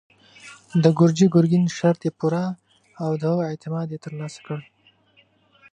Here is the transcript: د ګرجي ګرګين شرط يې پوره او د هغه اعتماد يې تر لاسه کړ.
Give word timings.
د 0.83 0.85
ګرجي 0.99 1.27
ګرګين 1.33 1.65
شرط 1.77 2.01
يې 2.07 2.11
پوره 2.19 2.45
او 3.03 3.11
د 3.21 3.21
هغه 3.31 3.43
اعتماد 3.51 3.87
يې 3.93 3.97
تر 4.03 4.13
لاسه 4.19 4.39
کړ. 4.45 4.59